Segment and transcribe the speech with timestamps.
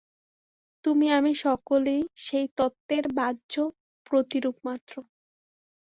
[0.85, 3.53] তুমি আমি সকলেই সেই তত্ত্বের বাহ্য
[4.07, 4.93] প্রতিরূপ মাত্র।